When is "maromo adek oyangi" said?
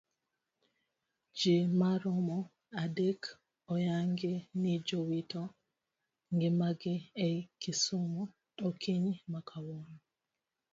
1.79-4.33